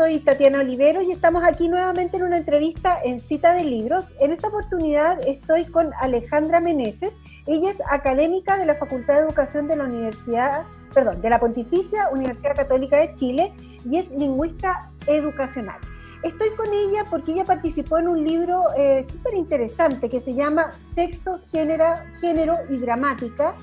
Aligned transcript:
soy 0.00 0.18
Tatiana 0.20 0.60
Olivero 0.60 1.02
y 1.02 1.12
estamos 1.12 1.44
aquí 1.44 1.68
nuevamente 1.68 2.16
en 2.16 2.22
una 2.22 2.38
entrevista 2.38 2.98
en 3.04 3.20
Cita 3.20 3.52
de 3.52 3.64
Libros. 3.64 4.06
En 4.18 4.32
esta 4.32 4.48
oportunidad 4.48 5.20
estoy 5.28 5.66
con 5.66 5.90
Alejandra 6.00 6.58
Meneses. 6.58 7.12
Ella 7.46 7.72
es 7.72 7.76
académica 7.86 8.56
de 8.56 8.64
la 8.64 8.76
Facultad 8.76 9.16
de 9.16 9.20
Educación 9.20 9.68
de 9.68 9.76
la 9.76 9.84
Universidad, 9.84 10.62
perdón, 10.94 11.20
de 11.20 11.28
la 11.28 11.38
Pontificia 11.38 12.08
Universidad 12.14 12.56
Católica 12.56 12.96
de 12.96 13.14
Chile 13.16 13.52
y 13.84 13.98
es 13.98 14.08
lingüista 14.08 14.90
educacional. 15.06 15.76
Estoy 16.22 16.48
con 16.56 16.72
ella 16.72 17.04
porque 17.10 17.32
ella 17.32 17.44
participó 17.44 17.98
en 17.98 18.08
un 18.08 18.24
libro 18.24 18.62
eh, 18.78 19.04
súper 19.06 19.34
interesante 19.34 20.08
que 20.08 20.22
se 20.22 20.32
llama 20.32 20.70
Sexo, 20.94 21.40
Género 21.52 22.56
y 22.70 22.78
Gramática, 22.78 23.54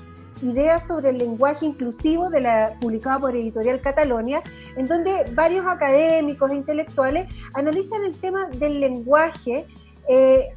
Ideas 0.42 0.86
sobre 0.86 1.10
el 1.10 1.18
lenguaje 1.18 1.66
inclusivo, 1.66 2.30
de 2.30 2.40
la, 2.40 2.74
publicado 2.80 3.20
por 3.20 3.36
Editorial 3.36 3.80
Catalonia, 3.80 4.42
en 4.76 4.86
donde 4.86 5.24
varios 5.34 5.66
académicos 5.66 6.50
e 6.50 6.56
intelectuales 6.56 7.28
analizan 7.54 8.04
el 8.04 8.16
tema 8.16 8.46
del 8.48 8.80
lenguaje 8.80 9.66
eh, 10.08 10.48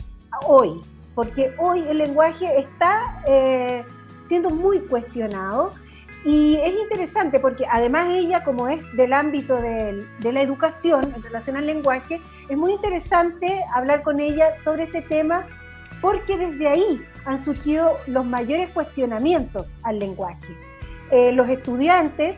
hoy, 0.45 0.81
porque 1.15 1.53
hoy 1.57 1.83
el 1.89 1.97
lenguaje 1.97 2.59
está 2.59 3.23
eh, 3.27 3.83
siendo 4.27 4.49
muy 4.49 4.79
cuestionado 4.81 5.71
y 6.23 6.55
es 6.57 6.73
interesante 6.79 7.39
porque 7.39 7.65
además 7.69 8.09
ella, 8.11 8.43
como 8.43 8.67
es 8.67 8.79
del 8.95 9.11
ámbito 9.11 9.55
de, 9.55 10.05
de 10.19 10.31
la 10.31 10.41
educación 10.41 11.13
en 11.15 11.23
relación 11.23 11.57
al 11.57 11.65
lenguaje, 11.65 12.21
es 12.47 12.57
muy 12.57 12.73
interesante 12.73 13.61
hablar 13.73 14.03
con 14.03 14.19
ella 14.19 14.53
sobre 14.63 14.83
ese 14.83 15.01
tema 15.01 15.47
porque 15.99 16.37
desde 16.37 16.67
ahí 16.67 17.01
han 17.25 17.43
surgido 17.45 17.97
los 18.07 18.25
mayores 18.25 18.69
cuestionamientos 18.71 19.67
al 19.83 19.99
lenguaje. 19.99 20.55
Eh, 21.11 21.31
los 21.31 21.49
estudiantes, 21.49 22.37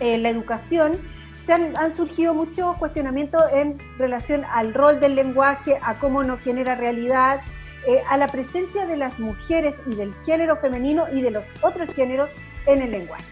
eh, 0.00 0.18
la 0.18 0.28
educación, 0.28 0.98
se 1.44 1.52
han, 1.52 1.96
surgido 1.96 2.34
muchos 2.34 2.76
cuestionamientos 2.76 3.40
en 3.52 3.78
relación 3.98 4.44
al 4.44 4.74
rol 4.74 4.98
del 4.98 5.14
lenguaje, 5.14 5.78
a 5.80 5.98
cómo 6.00 6.24
nos 6.24 6.40
genera 6.40 6.74
realidad, 6.74 7.40
eh, 7.86 8.02
a 8.08 8.16
la 8.16 8.26
presencia 8.26 8.84
de 8.84 8.96
las 8.96 9.16
mujeres 9.20 9.76
y 9.86 9.94
del 9.94 10.12
género 10.24 10.56
femenino 10.56 11.04
y 11.12 11.22
de 11.22 11.30
los 11.30 11.44
otros 11.62 11.88
géneros 11.94 12.30
en 12.66 12.82
el 12.82 12.90
lenguaje. 12.90 13.24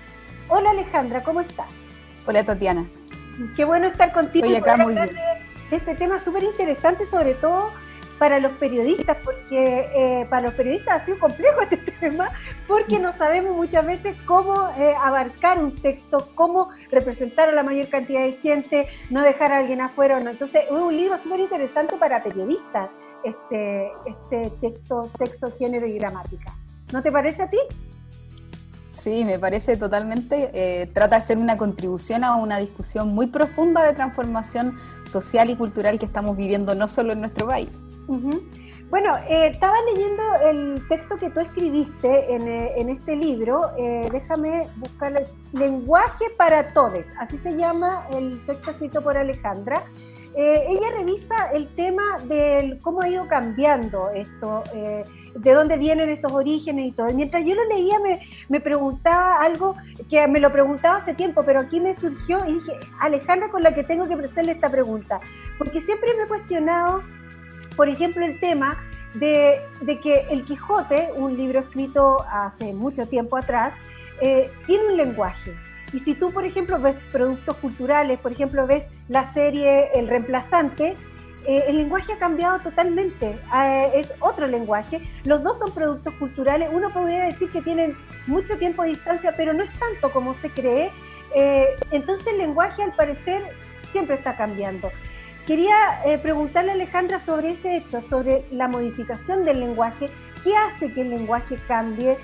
Hola 0.48 0.70
Alejandra, 0.70 1.24
¿cómo 1.24 1.40
estás? 1.40 1.66
Hola 2.26 2.44
Tatiana. 2.44 2.86
Qué 3.56 3.64
bueno 3.64 3.88
estar 3.88 4.12
contigo. 4.12 4.46
Estoy 4.46 4.60
acá 4.60 4.76
muy 4.76 4.94
bien. 4.94 5.10
De 5.70 5.76
este 5.76 5.96
tema 5.96 6.22
súper 6.22 6.44
interesante, 6.44 7.06
sobre 7.06 7.34
todo 7.34 7.72
para 8.24 8.40
los 8.40 8.52
periodistas, 8.52 9.18
porque 9.22 9.90
eh, 9.94 10.26
para 10.30 10.46
los 10.46 10.54
periodistas 10.54 11.02
ha 11.02 11.04
sido 11.04 11.18
complejo 11.18 11.60
este 11.70 11.76
tema, 11.76 12.30
porque 12.66 12.98
no 12.98 13.14
sabemos 13.18 13.54
muchas 13.54 13.84
veces 13.84 14.16
cómo 14.24 14.54
eh, 14.78 14.94
abarcar 14.98 15.62
un 15.62 15.74
texto, 15.74 16.30
cómo 16.34 16.70
representar 16.90 17.50
a 17.50 17.52
la 17.52 17.62
mayor 17.62 17.86
cantidad 17.90 18.22
de 18.22 18.32
gente, 18.38 18.88
no 19.10 19.20
dejar 19.20 19.52
a 19.52 19.58
alguien 19.58 19.82
afuera. 19.82 20.18
Entonces, 20.18 20.62
es 20.64 20.70
un 20.70 20.96
libro 20.96 21.18
súper 21.18 21.40
interesante 21.40 21.96
para 21.98 22.22
periodistas, 22.22 22.88
este, 23.24 23.92
este 24.06 24.50
texto, 24.62 25.10
sexo, 25.18 25.52
género 25.58 25.86
y 25.86 25.98
gramática. 25.98 26.50
¿No 26.94 27.02
te 27.02 27.12
parece 27.12 27.42
a 27.42 27.50
ti? 27.50 27.58
Sí, 28.92 29.26
me 29.26 29.38
parece 29.38 29.76
totalmente. 29.76 30.50
Eh, 30.54 30.86
trata 30.86 31.16
de 31.16 31.22
ser 31.22 31.36
una 31.36 31.58
contribución 31.58 32.24
a 32.24 32.36
una 32.36 32.56
discusión 32.56 33.14
muy 33.14 33.26
profunda 33.26 33.82
de 33.82 33.92
transformación 33.92 34.78
social 35.10 35.50
y 35.50 35.56
cultural 35.56 35.98
que 35.98 36.06
estamos 36.06 36.38
viviendo 36.38 36.74
no 36.74 36.88
solo 36.88 37.12
en 37.12 37.20
nuestro 37.20 37.46
país. 37.48 37.76
Bueno, 38.90 39.16
eh, 39.28 39.48
estaba 39.48 39.74
leyendo 39.92 40.22
el 40.44 40.86
texto 40.88 41.16
que 41.16 41.30
tú 41.30 41.40
escribiste 41.40 42.32
en, 42.32 42.46
eh, 42.46 42.92
este 42.92 43.16
libro. 43.16 43.72
Eh, 43.76 44.08
déjame 44.12 44.68
buscar 44.76 45.16
el 45.16 45.58
lenguaje 45.58 46.26
para 46.36 46.72
todos. 46.72 47.04
Así 47.18 47.38
se 47.38 47.56
llama 47.56 48.06
el 48.12 48.44
texto 48.46 48.70
escrito 48.70 49.02
por 49.02 49.16
Alejandra. 49.16 49.82
ella 50.36 50.90
revisa 50.96 51.50
el 51.54 51.68
tema 51.76 52.02
de 52.24 52.78
cómo 52.82 53.02
ha 53.02 53.08
ido 53.08 53.26
cambiando 53.28 54.10
esto, 54.10 54.64
de 54.72 55.52
dónde 55.52 55.76
vienen 55.76 56.08
estos 56.08 56.32
orígenes 56.32 56.86
y 56.86 56.92
todo. 56.92 57.06
mientras 57.14 57.44
yo 57.44 57.54
lo 57.54 57.64
leía 57.66 58.00
me, 58.00 58.20
me, 58.48 58.60
preguntaba 58.60 59.36
algo 59.36 59.76
que 60.10 60.26
me 60.26 60.40
lo 60.40 60.50
preguntaba 60.50 60.96
hace 60.96 61.14
tiempo, 61.14 61.44
pero 61.44 61.60
aquí 61.60 61.78
me 61.78 61.96
surgió 61.96 62.44
y 62.48 62.54
dije, 62.54 62.72
Alejandra 63.00 63.48
con 63.48 63.62
la 63.62 63.74
que 63.74 63.84
tengo 63.84 64.08
que 64.08 64.14
hacerle 64.14 64.52
esta 64.52 64.68
pregunta, 64.68 65.20
porque 65.56 65.80
siempre 65.82 66.12
me 66.16 66.24
he 66.24 66.26
cuestionado 66.26 67.02
por 67.76 67.88
ejemplo, 67.88 68.24
el 68.24 68.38
tema 68.40 68.78
de, 69.14 69.60
que 70.02 70.26
El 70.30 70.44
Quijote, 70.44 71.10
un 71.14 71.36
libro 71.36 71.60
escrito 71.60 72.24
hace 72.30 72.72
mucho 72.72 73.06
tiempo 73.06 73.36
atrás, 73.36 73.72
eh, 74.20 74.50
tiene 74.66 74.86
un 74.88 74.96
lenguaje. 74.96 75.54
Y 75.92 76.00
si 76.00 76.14
tú, 76.14 76.32
por 76.32 76.44
ejemplo, 76.44 76.78
ves 76.80 76.96
productos 77.12 77.56
culturales, 77.58 78.18
por 78.18 78.32
ejemplo, 78.32 78.66
ves 78.66 78.84
la 79.08 79.32
serie 79.32 79.90
El 79.94 80.08
Reemplazante, 80.08 80.96
eh, 81.46 81.64
el 81.68 81.76
lenguaje 81.76 82.14
ha 82.14 82.18
cambiado 82.18 82.58
totalmente, 82.60 83.38
eh, 83.54 83.90
es 83.94 84.12
otro 84.20 84.46
lenguaje. 84.46 85.00
Los 85.24 85.42
dos 85.42 85.58
son 85.58 85.72
productos 85.72 86.14
culturales, 86.14 86.70
uno 86.72 86.90
podría 86.90 87.24
decir 87.24 87.50
que 87.50 87.60
tienen 87.60 87.96
mucho 88.26 88.56
tiempo 88.58 88.82
de 88.82 88.90
distancia, 88.90 89.32
pero 89.36 89.52
no 89.52 89.62
es 89.62 89.72
tanto 89.78 90.10
como 90.10 90.34
se 90.36 90.50
cree. 90.50 90.90
entonces 91.90 92.26
el 92.28 92.38
lenguaje 92.38 92.82
al 92.82 92.92
parecer 92.94 93.42
siempre 93.92 94.16
está 94.16 94.36
cambiando. 94.36 94.90
Quería 95.46 96.02
eh, 96.06 96.16
preguntarle 96.18 96.70
a 96.70 96.74
Alejandra 96.74 97.24
sobre 97.26 97.50
ese 97.50 97.76
hecho, 97.76 98.02
sobre 98.08 98.46
la 98.50 98.66
modificación 98.66 99.44
del 99.44 99.60
lenguaje. 99.60 100.08
¿Qué 100.42 100.56
hace 100.56 100.92
que 100.92 101.02
el 101.02 101.10
lenguaje 101.10 101.56
cambie? 101.68 102.16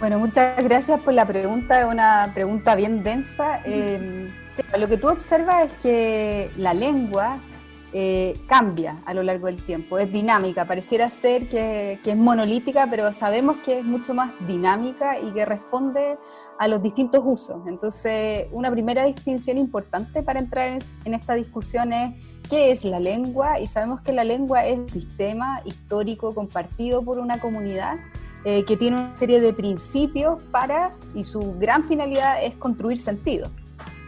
Bueno, 0.00 0.18
muchas 0.18 0.62
gracias 0.64 1.00
por 1.00 1.14
la 1.14 1.24
pregunta, 1.24 1.80
es 1.80 1.86
una 1.86 2.32
pregunta 2.34 2.74
bien 2.74 3.04
densa. 3.04 3.60
Eh, 3.64 4.28
lo 4.76 4.88
que 4.88 4.96
tú 4.96 5.08
observas 5.08 5.66
es 5.66 5.74
que 5.76 6.50
la 6.56 6.74
lengua 6.74 7.38
eh, 7.94 8.40
cambia 8.46 9.02
a 9.04 9.12
lo 9.12 9.22
largo 9.22 9.48
del 9.48 9.62
tiempo, 9.62 9.98
es 9.98 10.10
dinámica, 10.10 10.64
pareciera 10.66 11.10
ser 11.10 11.48
que, 11.48 12.00
es 12.02 12.16
monolítica, 12.16 12.86
pero 12.90 13.12
sabemos 13.12 13.56
que 13.64 13.80
es 13.80 13.84
mucho 13.84 14.14
más 14.14 14.32
dinámica 14.46 15.18
y 15.18 15.30
que 15.32 15.44
responde 15.44 16.16
a 16.58 16.68
los 16.68 16.82
distintos 16.82 17.22
usos. 17.22 17.60
Entonces, 17.66 18.46
una 18.50 18.70
primera 18.70 19.04
distinción 19.04 19.58
importante 19.58 20.22
para 20.22 20.40
entrar 20.40 20.78
en 21.04 21.14
esta 21.14 21.34
discusión 21.34 21.92
es 21.92 22.14
qué 22.48 22.70
es 22.70 22.84
la 22.84 22.98
lengua 22.98 23.60
y 23.60 23.66
sabemos 23.66 24.00
que 24.00 24.12
la 24.12 24.24
lengua 24.24 24.64
es 24.64 24.78
un 24.78 24.88
sistema 24.88 25.60
histórico 25.66 26.34
compartido 26.34 27.02
por 27.02 27.18
una 27.18 27.40
comunidad 27.40 27.98
eh, 28.44 28.64
que 28.64 28.76
tiene 28.76 28.96
una 28.96 29.16
serie 29.16 29.40
de 29.40 29.52
principios 29.52 30.42
para, 30.50 30.92
y 31.14 31.24
su 31.24 31.58
gran 31.58 31.84
finalidad 31.84 32.42
es 32.42 32.56
construir 32.56 32.98
sentido. 32.98 33.50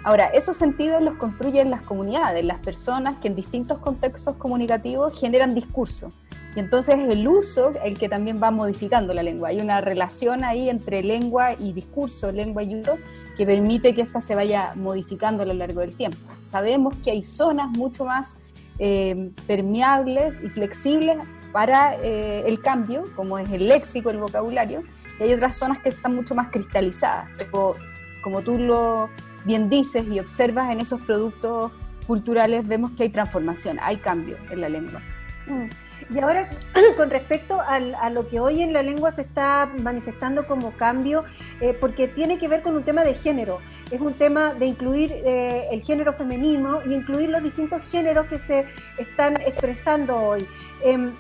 Ahora, 0.04 0.26
esos 0.26 0.58
sentidos 0.58 1.02
los 1.02 1.14
construyen 1.14 1.70
las 1.70 1.80
comunidades, 1.80 2.44
las 2.44 2.58
personas 2.58 3.16
que 3.22 3.28
en 3.28 3.34
distintos 3.34 3.78
contextos 3.78 4.36
comunicativos 4.36 5.18
generan 5.18 5.54
discurso. 5.54 6.12
Y 6.54 6.60
entonces 6.60 6.98
es 6.98 7.08
el 7.08 7.26
uso 7.26 7.72
el 7.82 7.98
que 7.98 8.10
también 8.10 8.38
va 8.40 8.50
modificando 8.50 9.14
la 9.14 9.22
lengua. 9.22 9.48
Hay 9.48 9.62
una 9.62 9.80
relación 9.80 10.44
ahí 10.44 10.68
entre 10.68 11.02
lengua 11.02 11.54
y 11.54 11.72
discurso, 11.72 12.30
lengua 12.32 12.62
y 12.62 12.78
uso, 12.78 12.98
que 13.38 13.46
permite 13.46 13.94
que 13.94 14.02
ésta 14.02 14.20
se 14.20 14.34
vaya 14.34 14.74
modificando 14.76 15.42
a 15.42 15.46
lo 15.46 15.54
largo 15.54 15.80
del 15.80 15.96
tiempo. 15.96 16.18
Sabemos 16.38 16.94
que 17.02 17.10
hay 17.10 17.22
zonas 17.22 17.70
mucho 17.70 18.04
más 18.04 18.36
eh, 18.78 19.30
permeables 19.46 20.38
y 20.44 20.50
flexibles 20.50 21.16
para 21.50 21.96
eh, 22.02 22.44
el 22.46 22.60
cambio, 22.60 23.04
como 23.16 23.38
es 23.38 23.48
el 23.50 23.68
léxico, 23.68 24.10
el 24.10 24.18
vocabulario, 24.18 24.82
y 25.18 25.22
hay 25.22 25.32
otras 25.32 25.56
zonas 25.56 25.78
que 25.80 25.88
están 25.88 26.14
mucho 26.14 26.34
más 26.34 26.48
cristalizadas. 26.48 27.26
Pero, 27.38 27.74
como 28.22 28.42
tú 28.42 28.58
lo 28.58 29.08
bien 29.44 29.68
dices 29.68 30.06
y 30.10 30.20
observas 30.20 30.72
en 30.72 30.80
esos 30.80 31.00
productos 31.02 31.72
culturales, 32.06 32.66
vemos 32.66 32.92
que 32.92 33.04
hay 33.04 33.08
transformación, 33.08 33.78
hay 33.80 33.96
cambio 33.96 34.36
en 34.50 34.60
la 34.60 34.68
lengua. 34.68 35.00
Mm. 35.46 35.68
Y 36.12 36.18
ahora, 36.18 36.50
con 36.96 37.10
respecto 37.10 37.60
a, 37.60 38.10
lo 38.10 38.28
que 38.28 38.40
hoy 38.40 38.62
en 38.62 38.72
la 38.72 38.82
lengua 38.82 39.12
se 39.12 39.22
está 39.22 39.70
manifestando 39.82 40.46
como 40.46 40.72
cambio, 40.72 41.24
eh, 41.60 41.76
porque 41.78 42.08
tiene 42.08 42.38
que 42.38 42.48
ver 42.48 42.62
con 42.62 42.76
un 42.76 42.82
tema 42.82 43.04
de 43.04 43.14
género, 43.14 43.60
es 43.90 44.00
un 44.00 44.14
tema 44.14 44.54
de 44.54 44.66
incluir 44.66 45.12
eh, 45.12 45.68
el 45.70 45.82
género 45.82 46.12
femenino 46.12 46.80
y 46.86 46.94
incluir 46.94 47.30
los 47.30 47.42
distintos 47.42 47.82
géneros 47.90 48.26
que 48.26 48.38
se 48.46 48.66
están 48.98 49.40
expresando 49.40 50.16
hoy. 50.16 50.46
Em, 50.82 51.12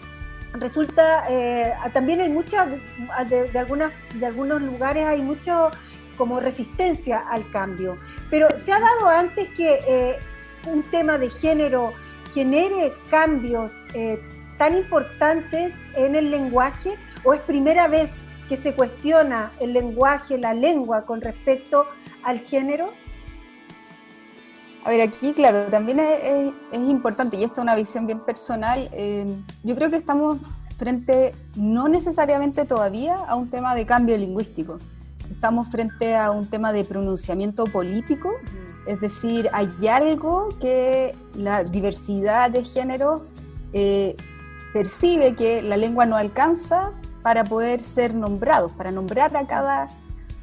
resulta, 0.54 1.24
eh, 1.28 1.72
también 1.92 2.20
hay 2.20 2.28
muchas, 2.28 2.68
de, 3.28 3.58
algunas, 3.58 3.92
de 4.14 4.26
algunos 4.26 4.62
lugares 4.62 5.06
hay 5.06 5.22
mucho 5.22 5.70
como 6.16 6.38
resistencia 6.38 7.18
al 7.28 7.48
cambio, 7.50 7.98
pero 8.30 8.48
se 8.64 8.72
ha 8.72 8.80
dado 8.80 9.08
antes 9.08 9.48
que 9.56 10.18
un 10.66 10.82
tema 10.90 11.18
de 11.18 11.30
género 11.30 11.92
genere 12.32 12.92
cambios 13.10 13.70
tan 14.58 14.76
importantes 14.76 15.74
en 15.94 16.14
el 16.14 16.30
lenguaje 16.30 16.96
o 17.24 17.34
es 17.34 17.40
primera 17.42 17.88
vez 17.88 18.10
que 18.48 18.58
se 18.58 18.74
cuestiona 18.74 19.52
el 19.60 19.72
lenguaje, 19.72 20.38
la 20.38 20.54
lengua 20.54 21.02
con 21.02 21.20
respecto 21.20 21.86
al 22.22 22.40
género? 22.40 22.92
A 24.84 24.90
ver, 24.90 25.00
aquí, 25.00 25.32
claro, 25.32 25.64
también 25.70 25.98
es, 25.98 26.52
importante, 26.72 27.38
y 27.38 27.44
esto 27.44 27.60
es 27.60 27.62
una 27.62 27.74
visión 27.74 28.06
bien 28.06 28.20
personal, 28.20 28.90
eh, 28.92 29.24
yo 29.62 29.74
creo 29.74 29.88
que 29.88 29.96
estamos 29.96 30.38
frente, 30.76 31.34
no 31.56 31.88
necesariamente 31.88 32.66
todavía, 32.66 33.16
a 33.16 33.34
un 33.34 33.48
tema 33.48 33.74
de 33.74 33.86
cambio 33.86 34.18
lingüístico. 34.18 34.78
Estamos 35.44 35.68
frente 35.68 36.16
a 36.16 36.30
un 36.30 36.46
tema 36.46 36.72
de 36.72 36.86
pronunciamiento 36.86 37.64
político 37.64 38.32
Es 38.86 38.98
decir, 38.98 39.50
hay 39.52 39.68
algo 39.88 40.48
que 40.58 41.14
la 41.34 41.64
diversidad 41.64 42.50
de 42.50 42.64
género 42.64 43.26
eh, 43.74 44.16
percibe 44.72 45.36
que 45.36 45.60
la 45.60 45.76
lengua 45.76 46.06
no 46.06 46.16
alcanza 46.16 46.92
para 47.22 47.44
poder 47.44 47.80
ser 47.80 48.14
nombrados, 48.14 48.72
para 48.72 48.90
nombrar 48.90 49.36
a 49.36 49.46
cada 49.46 49.88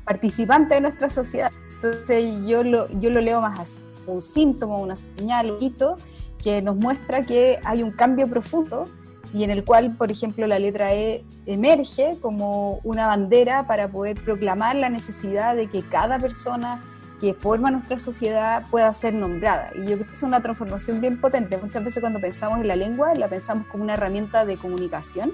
participante 0.06 0.76
de 0.76 0.82
nuestra 0.82 1.10
sociedad. 1.10 1.52
Entonces 1.78 2.36
yo 2.46 2.64
lo, 2.64 2.88
yo 3.00 3.10
lo 3.10 3.22
leo 3.22 3.42
más 3.42 3.60
así, 3.60 3.78
un 4.06 4.22
síntoma, 4.22 4.78
una 4.78 4.98
señal, 5.18 5.50
un 5.50 5.64
hito 5.64 5.98
que 6.44 6.62
nos 6.62 6.76
muestra 6.76 7.26
que 7.26 7.60
hay 7.66 7.82
un 7.82 7.90
cambio 7.90 8.28
profundo 8.28 8.86
y 9.34 9.44
en 9.44 9.50
el 9.50 9.64
cual, 9.64 9.96
por 9.96 10.12
ejemplo, 10.12 10.46
la 10.48 10.60
letra 10.60 10.94
E 10.94 11.24
emerge 11.46 12.18
como 12.22 12.80
una 12.84 13.08
bandera 13.08 13.68
para 13.68 13.90
poder 13.90 14.22
proclamar 14.22 14.76
la 14.76 14.90
necesidad 14.90 15.56
de 15.56 15.68
que 15.68 15.84
cada 15.84 16.20
persona 16.20 16.84
que 17.22 17.34
forma 17.36 17.70
nuestra 17.70 18.00
sociedad 18.00 18.64
pueda 18.72 18.92
ser 18.94 19.14
nombrada. 19.14 19.72
Y 19.76 19.82
yo 19.82 19.96
creo 19.96 20.06
que 20.08 20.12
es 20.12 20.24
una 20.24 20.42
transformación 20.42 21.00
bien 21.02 21.22
potente. 21.22 21.56
Muchas 21.58 21.84
veces 21.84 22.02
cuando 22.02 22.20
pensamos 22.20 22.60
en 22.60 22.68
la 22.68 22.76
lengua, 22.76 23.14
la 23.14 23.28
pensamos 23.28 23.68
como 23.68 23.84
una 23.84 23.94
herramienta 23.94 24.44
de 24.44 24.58
comunicación. 24.58 25.32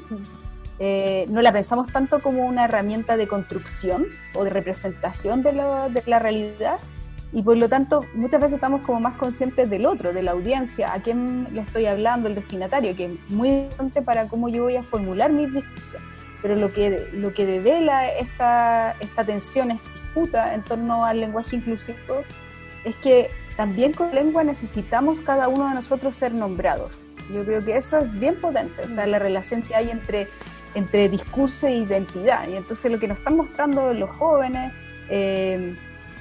Eh, 0.80 1.26
no 1.30 1.42
la 1.42 1.54
pensamos 1.54 1.88
tanto 1.88 2.22
como 2.22 2.46
una 2.46 2.66
herramienta 2.66 3.16
de 3.16 3.28
construcción 3.28 4.06
o 4.36 4.44
de 4.44 4.50
representación 4.50 5.42
de, 5.42 5.54
de 5.54 6.04
la 6.06 6.20
realidad, 6.20 6.78
y 7.34 7.44
por 7.44 7.58
lo 7.58 7.68
tanto 7.68 8.06
muchas 8.14 8.40
veces 8.40 8.56
estamos 8.56 8.82
como 8.82 9.00
más 9.00 9.16
conscientes 9.16 9.70
del 9.70 9.86
otro, 9.86 10.14
de 10.14 10.24
la 10.24 10.32
audiencia, 10.32 10.94
a 10.94 11.02
quién 11.02 11.48
le 11.54 11.62
estoy 11.62 11.86
hablando, 11.86 12.30
el 12.30 12.36
destinatario, 12.36 12.96
que 12.96 13.06
es 13.06 13.30
muy 13.30 13.50
importante 13.50 14.02
para 14.02 14.28
cómo 14.28 14.50
yo 14.50 14.64
voy 14.64 14.78
a 14.78 14.84
formular 14.84 15.32
mi 15.32 15.46
discusión. 15.46 16.02
Pero 16.42 16.56
lo 16.56 16.72
que, 16.72 17.10
lo 17.14 17.34
que 17.34 17.46
devela 17.46 18.08
esta, 18.10 18.92
esta 19.00 19.26
tensión, 19.26 19.72
esta 19.72 19.90
disputa 19.92 20.54
en 20.54 20.64
torno 20.64 21.04
al 21.04 21.20
lenguaje 21.20 21.58
inclusivo, 21.58 22.24
es 22.86 22.96
que 22.96 23.30
también 23.58 23.92
con 23.92 24.14
lengua 24.14 24.44
necesitamos 24.44 25.20
cada 25.22 25.48
uno 25.48 25.68
de 25.68 25.76
nosotros 25.76 26.16
ser 26.16 26.34
nombrados. 26.34 27.04
Yo 27.34 27.44
creo 27.44 27.66
que 27.66 27.76
eso 27.76 27.98
es 27.98 28.20
bien 28.20 28.40
potente, 28.40 28.84
o 28.84 28.88
sea, 28.88 29.06
la 29.08 29.20
relación 29.20 29.64
que 29.64 29.76
hay 29.76 29.90
entre, 29.90 30.30
entre 30.76 31.10
discurso 31.10 31.68
e 31.68 31.76
identidad. 31.76 32.48
Y 32.48 32.56
entonces 32.56 32.90
lo 32.90 33.00
que 33.00 33.08
nos 33.08 33.18
están 33.18 33.36
mostrando 33.36 33.94
los 33.94 34.10
jóvenes, 34.12 34.72
eh, 35.10 35.76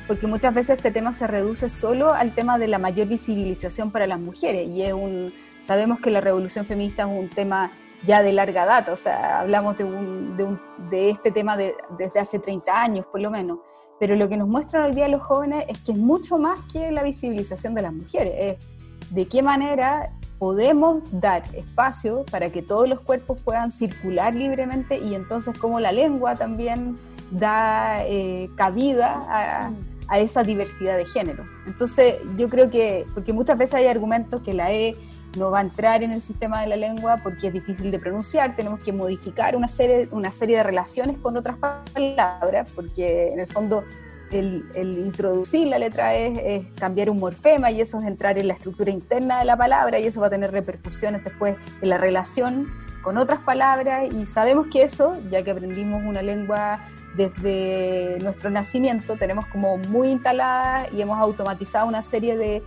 porque 0.07 0.27
muchas 0.27 0.55
veces 0.55 0.77
este 0.77 0.91
tema 0.91 1.13
se 1.13 1.27
reduce 1.27 1.69
solo 1.69 2.13
al 2.13 2.35
tema 2.35 2.59
de 2.59 2.69
la 2.69 2.79
mayor 2.79 3.09
visibilización 3.09 3.91
para 3.91 4.07
las 4.07 4.21
mujeres 4.21 4.69
y 4.69 4.83
es 4.83 4.93
un 4.93 5.33
sabemos 5.61 5.99
que 6.01 6.11
la 6.11 6.21
revolución 6.21 6.65
feminista 6.65 7.03
es 7.03 7.09
un 7.09 7.29
tema 7.29 7.73
ya 8.05 8.23
de 8.23 8.33
larga 8.33 8.67
data, 8.67 8.93
o 8.93 8.97
sea, 8.97 9.41
hablamos 9.41 9.77
de, 9.77 9.85
un, 9.85 10.37
de, 10.37 10.45
un, 10.45 10.61
de 10.91 11.11
este 11.11 11.33
tema 11.33 11.57
de, 11.57 11.75
desde 11.99 12.21
hace 12.21 12.39
30 12.39 12.81
años 12.81 13.07
por 13.07 13.21
lo 13.21 13.31
menos, 13.31 13.59
pero 13.99 14.15
lo 14.15 14.29
que 14.29 14.37
nos 14.37 14.47
muestran 14.47 14.85
hoy 14.85 14.93
día 14.93 15.09
los 15.09 15.23
jóvenes 15.23 15.65
es 15.69 15.79
que 15.81 15.93
es 15.93 15.99
mucho 15.99 16.39
más 16.39 16.61
que 16.73 16.91
la 16.93 17.03
visibilización 17.03 17.75
de 17.75 17.83
las 17.83 17.93
mujeres, 17.93 18.35
es 18.37 19.11
de 19.11 19.27
qué 19.27 19.43
manera 19.43 20.13
podemos 20.39 21.03
dar 21.11 21.43
espacio 21.55 22.25
para 22.31 22.51
que 22.51 22.63
todos 22.63 22.89
los 22.89 23.01
cuerpos 23.01 23.41
puedan 23.41 23.73
circular 23.73 24.35
libremente 24.35 24.99
y 24.99 25.15
entonces 25.15 25.57
cómo 25.59 25.81
la 25.81 25.93
lengua 25.93 26.37
también 26.37 26.99
da 27.31 28.05
eh, 28.05 28.51
cabida 28.57 29.23
a 29.29 29.71
a 30.09 30.19
esa 30.19 30.43
diversidad 30.43 30.97
de 30.97 31.05
género. 31.05 31.45
Entonces, 31.67 32.17
yo 32.37 32.49
creo 32.49 32.71
que, 32.71 33.07
porque 33.15 33.33
muchas 33.33 33.59
veces 33.59 33.75
hay 33.75 33.87
argumentos 33.87 34.43
que 34.43 34.55
la 34.55 34.73
E 34.73 34.97
no 35.37 35.51
va 35.51 35.59
a 35.59 35.63
entrar 35.63 36.03
en 36.03 36.13
el 36.13 36.23
sistema 36.23 36.61
de 36.61 36.67
la 36.67 36.77
lengua 36.77 37.21
porque 37.23 37.49
es 37.49 37.53
difícil 37.53 37.91
de 37.91 37.99
pronunciar, 37.99 38.57
tenemos 38.57 38.81
que 38.81 38.93
modificar 38.93 39.55
una 39.57 39.69
serie, 39.69 40.09
una 40.11 40.33
serie 40.33 40.57
de 40.57 40.63
relaciones 40.63 41.19
con 41.19 41.37
otras 41.37 41.57
palabras, 41.59 42.71
porque 42.75 43.33
en 43.33 43.41
el 43.41 43.47
fondo 43.47 43.85
el, 44.31 44.65
introducir 44.77 45.69
la 45.69 45.79
letra 45.79 46.15
E 46.15 46.57
es 46.57 46.67
cambiar 46.79 47.11
un 47.11 47.19
morfema 47.19 47.71
y 47.71 47.81
eso 47.81 47.99
es 48.01 48.07
entrar 48.07 48.39
en 48.39 48.49
la 48.49 48.55
estructura 48.55 48.91
interna 48.91 49.39
de 49.39 49.45
la 49.45 49.57
palabra 49.57 49.99
y 50.01 50.07
eso 50.07 50.21
va 50.21 50.29
a 50.29 50.31
tener 50.31 50.51
repercusiones 50.51 51.23
después 51.23 51.57
en 51.81 51.89
la 51.89 51.99
relación 51.99 52.73
con 53.03 53.19
otras 53.19 53.41
palabras 53.41 54.13
y 54.13 54.27
sabemos 54.27 54.67
que 54.73 54.83
eso, 54.83 55.17
ya 55.31 55.45
que 55.45 55.53
aprendimos 55.53 56.03
una 56.05 56.23
lengua 56.23 56.81
desde 57.17 58.19
nuestro 58.21 58.51
nacimiento 58.51 59.17
tenemos 59.17 59.47
como 59.47 59.79
muy 59.79 60.11
instalada 60.11 60.89
y 60.93 61.01
hemos 61.01 61.19
automatizado 61.19 61.87
una 61.87 62.03
serie 62.03 62.37
de, 62.37 62.63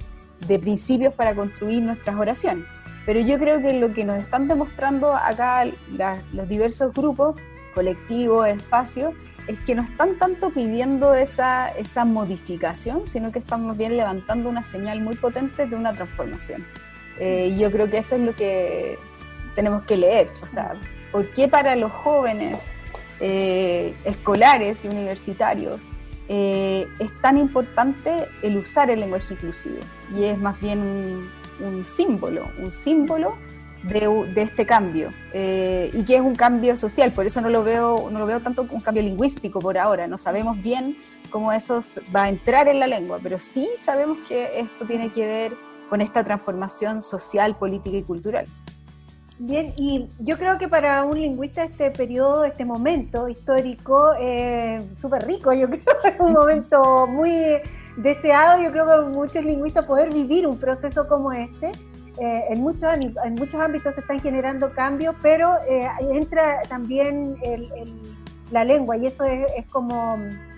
principios 0.60 1.14
para 1.14 1.36
construir 1.36 1.84
nuestras 1.84 2.16
oraciones. 2.16 2.66
Pero 3.06 3.20
yo 3.20 3.38
creo 3.38 3.62
que 3.62 3.74
lo 3.74 3.94
que 3.94 4.06
nos 4.06 4.18
están 4.18 4.48
demostrando 4.48 5.14
acá 5.14 5.66
los 6.32 6.48
diversos 6.48 6.94
grupos, 6.94 7.36
colectivos, 7.76 8.48
espacios, 8.48 9.14
es 9.48 9.60
que 9.60 9.76
no 9.76 9.82
están 9.82 10.18
tanto 10.18 10.52
pidiendo 10.52 11.14
esa, 11.14 11.70
esa 11.70 12.06
modificación, 12.06 13.08
sino 13.08 13.32
que 13.32 13.40
estamos 13.40 13.76
bien 13.76 13.98
levantando 13.98 14.48
una 14.48 14.64
señal 14.64 15.02
muy 15.02 15.16
potente 15.16 15.66
de 15.66 15.76
una 15.76 15.92
transformación. 15.92 16.66
Eh, 17.20 17.56
yo 17.60 17.72
creo 17.72 17.90
que 17.90 17.98
eso 17.98 18.16
es 18.16 18.22
lo 18.22 18.36
que 18.36 18.98
tenemos 19.56 19.84
que 19.84 19.98
leer. 19.98 20.32
O 20.42 20.48
sea, 20.48 20.74
¿por 21.12 21.30
qué 21.32 21.48
para 21.48 21.76
los 21.76 21.92
jóvenes 21.92 22.72
eh, 23.20 23.96
escolares 24.06 24.86
y 24.86 24.88
universitarios, 24.88 25.90
eh, 26.28 26.88
es 27.00 27.22
tan 27.22 27.38
importante 27.38 28.28
el 28.44 28.58
usar 28.58 28.90
el 28.90 29.00
lenguaje 29.00 29.34
inclusivo. 29.34 29.80
Y 30.16 30.26
es 30.26 30.38
más 30.38 30.60
bien 30.62 31.28
un, 31.60 31.86
símbolo, 31.86 32.50
un 32.60 32.72
símbolo 32.72 33.36
de, 33.84 34.42
este 34.42 34.66
cambio. 34.66 35.12
Eh, 35.34 35.90
y 35.94 36.04
que 36.04 36.16
es 36.16 36.22
un 36.22 36.36
cambio 36.36 36.78
social, 36.78 37.12
por 37.14 37.26
eso 37.26 37.42
no 37.42 37.50
lo 37.50 37.64
veo 37.64 38.10
no 38.12 38.20
lo 38.20 38.26
veo 38.26 38.42
tanto 38.42 38.68
como 38.68 38.78
un 38.78 38.84
cambio 38.84 39.04
lingüístico 39.04 39.60
por 39.60 39.78
ahora, 39.78 40.08
no 40.08 40.18
sabemos 40.18 40.62
bien 40.62 40.98
cómo 41.30 41.52
eso 41.52 41.80
va 42.16 42.24
a 42.24 42.30
entrar 42.30 42.68
en 42.68 42.80
la 42.80 42.88
lengua, 42.88 43.20
pero 43.22 43.40
sí 43.40 43.70
sabemos 43.78 44.18
que 44.28 44.60
esto 44.60 44.86
tiene 44.86 45.12
que 45.14 45.26
ver 45.26 45.58
con 45.90 46.02
esta 46.02 46.24
transformación 46.24 47.02
social, 47.02 47.58
política 47.58 47.98
y 47.98 48.04
cultural. 48.04 48.46
Bien, 49.42 49.72
y 49.78 50.10
yo 50.20 50.38
creo 50.38 50.58
que 50.58 50.68
para 50.68 51.06
un 51.06 51.18
lingüista 51.18 51.64
este 51.64 51.92
periodo, 51.92 52.44
este 52.44 52.66
momento 52.66 53.30
histórico, 53.30 54.14
es 54.20 54.84
súper 55.00 55.26
rico, 55.26 55.54
yo 55.54 55.68
creo 55.70 55.80
es 56.04 56.20
un 56.20 56.34
momento 56.34 57.08
muy 57.08 57.32
deseado, 57.96 58.62
yo 58.62 58.70
creo 58.70 58.86
que 58.86 59.10
muchos 59.10 59.46
lingüistas 59.46 59.86
poder 59.86 60.14
vivir 60.14 60.46
un 60.46 60.58
proceso 60.60 61.08
como 61.08 61.32
este. 61.32 61.72
Eh, 62.20 62.48
en, 62.50 62.60
muchos, 62.60 62.92
en 62.94 63.36
muchos 63.36 63.56
ámbitos 63.56 63.96
se 63.96 64.02
están 64.02 64.20
generando 64.20 64.74
cambios, 64.74 65.16
pero 65.22 65.56
eh, 65.70 65.88
entra 66.12 66.62
también 66.68 67.38
la 68.52 68.66
lengua 68.66 68.98
y 68.98 69.08
eso 69.08 69.24
es, 69.24 69.66
como, 69.68 70.18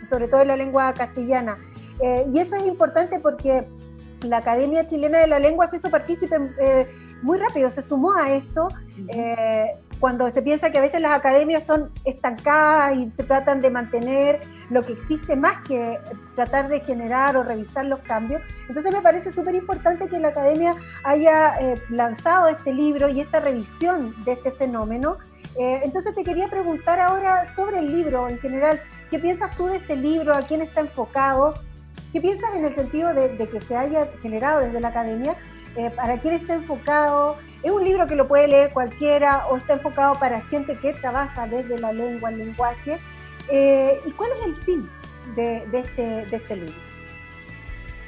sobre 0.10 0.28
todo 0.28 0.42
en 0.42 0.48
la 0.48 0.56
lengua 0.56 0.92
castellana. 0.94 1.60
Eh, 2.02 2.26
y 2.34 2.40
eso 2.40 2.56
es 2.56 2.66
importante 2.66 3.20
porque 3.20 3.64
la 4.24 4.38
Academia 4.38 4.88
Chilena 4.88 5.20
de 5.20 5.28
la 5.28 5.38
Lengua 5.38 5.70
se 5.70 5.78
hizo 5.78 5.90
partícipe 5.90 6.36
muy 7.22 7.38
rápido 7.38 7.70
se 7.70 7.82
sumó 7.82 8.14
a 8.14 8.34
esto. 8.34 8.70
Eh, 9.10 9.76
cuando 10.00 10.30
se 10.32 10.42
piensa 10.42 10.72
que 10.72 10.80
a 10.80 10.82
veces 10.82 11.00
las 11.00 11.18
academias 11.18 11.64
son 11.66 11.90
estancadas 12.06 12.96
y 12.96 13.12
se 13.16 13.24
tratan 13.24 13.62
de 13.62 13.70
mantener 13.70 14.42
lo 14.72 14.82
que 14.82 14.94
existe 14.94 15.36
más 15.36 15.62
que 15.68 16.00
tratar 16.36 16.70
de 16.70 16.80
generar 16.80 17.38
o 17.38 17.44
revisar 17.44 17.86
los 17.86 18.00
cambios. 18.00 18.42
Entonces 18.68 18.92
me 18.94 19.02
parece 19.02 19.32
súper 19.32 19.56
importante 19.56 20.08
que 20.08 20.20
la 20.20 20.30
academia 20.30 20.76
haya 21.04 21.56
eh, 21.60 21.76
lanzado 21.90 22.48
este 22.48 22.74
libro 22.74 23.10
y 23.10 23.22
esta 23.22 23.40
revisión 23.40 24.16
de 24.26 24.34
este 24.34 24.52
fenómeno. 24.52 25.18
Eh, 25.60 25.82
entonces 25.84 26.16
te 26.16 26.24
quería 26.24 26.48
preguntar 26.48 27.00
ahora 27.00 27.54
sobre 27.56 27.80
el 27.80 27.96
libro 27.96 28.28
en 28.28 28.40
general. 28.40 28.82
¿Qué 29.12 29.20
piensas 29.20 29.56
tú 29.56 29.68
de 29.68 29.78
este 29.78 29.96
libro? 29.96 30.36
¿A 30.36 30.42
quién 30.42 30.62
está 30.62 30.82
enfocado? 30.82 31.54
¿Qué 32.12 32.20
piensas 32.20 32.56
en 32.56 32.66
el 32.66 32.76
sentido 32.76 33.14
de 33.14 33.38
que 33.38 33.62
se 33.62 33.76
haya 33.76 34.08
generado 34.22 34.62
desde 34.62 34.80
la 34.80 34.88
academia? 34.88 35.36
Eh, 35.76 35.90
para 35.96 36.20
quién 36.20 36.36
está 36.36 36.56
enfocado. 36.56 37.38
Es 37.64 37.72
un 37.72 37.84
libro 37.84 38.08
que 38.08 38.16
lo 38.16 38.28
puede 38.28 38.48
leer 38.48 38.72
cualquiera 38.72 39.46
o 39.50 39.58
está 39.58 39.74
enfocado 39.74 40.16
para 40.16 40.42
gente 40.42 40.76
que 40.76 40.94
trabaja 40.94 41.48
desde 41.48 41.78
la 41.80 41.94
lengua, 41.94 42.30
el 42.30 42.40
lenguaje. 42.40 43.00
Eh, 43.50 44.00
¿Y 44.06 44.12
cuál 44.12 44.32
es 44.40 44.46
el 44.48 44.56
fin 44.64 44.90
de, 45.36 45.64
este, 45.74 46.26
de 46.26 46.36
este 46.36 46.56
libro? 46.56 46.74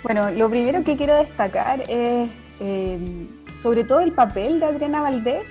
Bueno, 0.03 0.31
lo 0.31 0.49
primero 0.49 0.83
que 0.83 0.97
quiero 0.97 1.15
destacar 1.15 1.81
es 1.87 2.29
eh, 2.59 3.27
sobre 3.55 3.83
todo 3.85 4.01
el 4.01 4.11
papel 4.11 4.59
de 4.59 4.65
Adriana 4.65 5.01
Valdés 5.01 5.49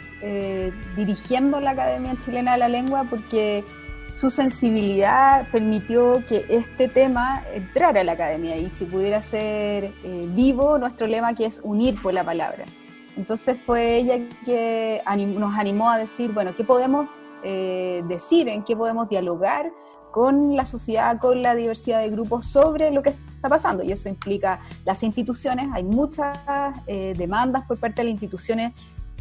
dirigiendo 0.96 1.60
la 1.60 1.70
Academia 1.70 2.16
Chilena 2.18 2.52
de 2.52 2.58
la 2.58 2.68
Lengua, 2.68 3.06
porque 3.08 3.64
su 4.12 4.30
sensibilidad 4.30 5.48
permitió 5.50 6.24
que 6.26 6.44
este 6.50 6.88
tema 6.88 7.42
entrara 7.54 8.02
a 8.02 8.04
la 8.04 8.12
academia 8.12 8.56
y 8.56 8.70
si 8.70 8.84
pudiera 8.84 9.22
ser 9.22 9.94
eh, 10.04 10.28
vivo 10.28 10.78
nuestro 10.78 11.06
lema 11.06 11.34
que 11.34 11.46
es 11.46 11.60
unir 11.64 12.00
por 12.00 12.12
la 12.12 12.22
palabra. 12.22 12.66
Entonces 13.16 13.58
fue 13.64 13.96
ella 13.96 14.20
que 14.44 15.02
nos 15.16 15.58
animó 15.58 15.90
a 15.90 15.98
decir, 15.98 16.32
bueno, 16.32 16.54
¿qué 16.54 16.62
podemos 16.62 17.08
eh, 17.42 18.02
decir? 18.06 18.48
¿En 18.48 18.64
qué 18.64 18.76
podemos 18.76 19.08
dialogar 19.08 19.70
con 20.10 20.56
la 20.56 20.66
sociedad, 20.66 21.18
con 21.18 21.42
la 21.42 21.54
diversidad 21.54 22.00
de 22.00 22.10
grupos 22.10 22.46
sobre 22.46 22.90
lo 22.90 23.02
que 23.02 23.10
está 23.10 23.48
pasando? 23.48 23.82
Y 23.82 23.92
eso 23.92 24.08
implica 24.08 24.60
las 24.84 25.02
instituciones, 25.02 25.68
hay 25.72 25.84
muchas 25.84 26.38
eh, 26.86 27.14
demandas 27.16 27.64
por 27.64 27.78
parte 27.78 28.02
de 28.02 28.04
las 28.04 28.12
instituciones 28.12 28.72